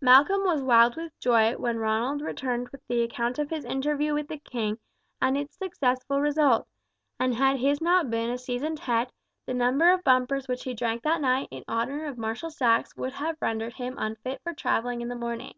[0.00, 4.26] Malcolm was wild with joy when Ronald returned with the account of his interview with
[4.28, 4.78] the king
[5.20, 6.66] and its successful result,
[7.20, 9.12] and had his not been a seasoned head,
[9.44, 13.12] the number of bumpers which he drank that night in honour of Marshal Saxe would
[13.12, 15.52] have rendered him unfit for travel in the morning.